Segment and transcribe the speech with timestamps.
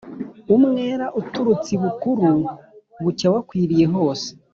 [0.55, 2.27] Umwera uturutse I Bukuru
[3.03, 4.27] ,bucya wakwiriye hose